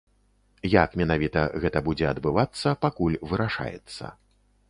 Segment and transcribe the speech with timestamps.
[0.83, 4.13] Як менавіта гэта будзе адбывацца, пакуль вырашаецца.